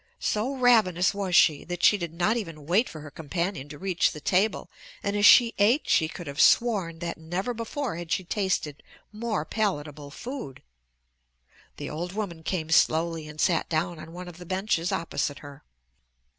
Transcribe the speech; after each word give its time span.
So 0.19 0.55
ravenous 0.55 1.13
was 1.13 1.35
she 1.35 1.63
that 1.65 1.83
she 1.83 1.95
did 1.95 2.11
not 2.11 2.35
even 2.35 2.65
wait 2.65 2.89
for 2.89 3.01
her 3.01 3.11
companion 3.11 3.69
to 3.69 3.77
reach 3.77 4.13
the 4.13 4.19
table, 4.19 4.67
and 5.03 5.15
as 5.15 5.27
she 5.27 5.53
ate 5.59 5.87
she 5.87 6.07
could 6.07 6.25
have 6.25 6.41
sworn 6.41 6.97
that 6.97 7.19
never 7.19 7.53
before 7.53 7.97
had 7.97 8.11
she 8.11 8.23
tasted 8.23 8.81
more 9.13 9.45
palatable 9.45 10.09
food. 10.09 10.63
The 11.77 11.91
old 11.91 12.13
woman 12.13 12.41
came 12.41 12.71
slowly 12.71 13.27
and 13.27 13.39
sat 13.39 13.69
down 13.69 13.99
on 13.99 14.11
one 14.11 14.27
of 14.27 14.39
the 14.39 14.45
benches 14.47 14.91
opposite 14.91 15.37
her. 15.45 15.63